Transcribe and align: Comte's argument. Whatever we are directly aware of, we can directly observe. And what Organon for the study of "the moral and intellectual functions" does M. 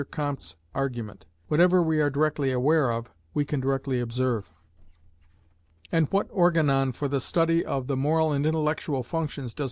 Comte's 0.09 0.55
argument. 0.73 1.27
Whatever 1.47 1.83
we 1.83 2.01
are 2.01 2.09
directly 2.09 2.51
aware 2.51 2.91
of, 2.91 3.11
we 3.35 3.45
can 3.45 3.59
directly 3.59 3.99
observe. 3.99 4.51
And 5.91 6.07
what 6.09 6.27
Organon 6.31 6.91
for 6.93 7.07
the 7.07 7.21
study 7.21 7.63
of 7.63 7.85
"the 7.85 7.95
moral 7.97 8.31
and 8.31 8.43
intellectual 8.43 9.03
functions" 9.03 9.53
does 9.53 9.59
M. 9.59 9.59